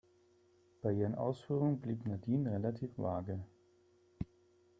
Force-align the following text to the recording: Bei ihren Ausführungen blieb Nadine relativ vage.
Bei 0.81 0.93
ihren 0.93 1.13
Ausführungen 1.13 1.79
blieb 1.79 2.07
Nadine 2.07 2.53
relativ 2.53 2.97
vage. 2.97 3.39